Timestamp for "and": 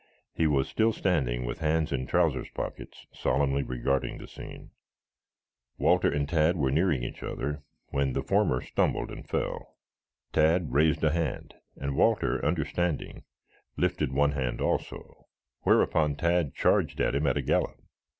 6.11-6.27, 9.11-9.29, 11.75-11.95